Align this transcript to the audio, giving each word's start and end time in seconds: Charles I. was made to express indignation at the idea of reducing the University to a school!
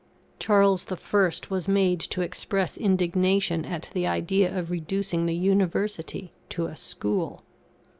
Charles 0.39 0.87
I. 0.91 0.97
was 1.51 1.67
made 1.67 1.99
to 1.99 2.21
express 2.23 2.75
indignation 2.75 3.65
at 3.67 3.91
the 3.93 4.07
idea 4.07 4.51
of 4.57 4.71
reducing 4.71 5.27
the 5.27 5.35
University 5.35 6.31
to 6.49 6.65
a 6.65 6.75
school! 6.75 7.43